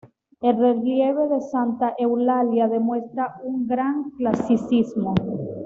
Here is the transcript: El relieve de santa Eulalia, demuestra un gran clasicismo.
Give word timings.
El 0.41 0.57
relieve 0.57 1.27
de 1.27 1.41
santa 1.41 1.93
Eulalia, 1.95 2.67
demuestra 2.67 3.35
un 3.43 3.67
gran 3.67 4.09
clasicismo. 4.17 5.13